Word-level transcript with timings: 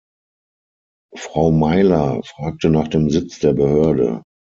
Frau 1.15 1.51
Myller 1.51 2.23
fragte 2.23 2.71
nach 2.71 2.87
dem 2.87 3.11
Sitz 3.11 3.37
der 3.37 3.53
Behörde. 3.53 4.23